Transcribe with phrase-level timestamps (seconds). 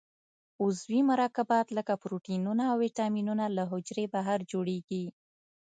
[0.63, 5.05] عضوي مرکبات لکه پروټینونه او وېټامینونه له حجرې بهر جوړیږي.